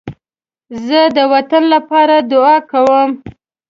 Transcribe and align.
زه 0.85 0.99
د 1.17 1.17
وطن 1.33 1.63
لپاره 1.73 2.15
دعا 2.31 2.55
کوم 2.71 3.09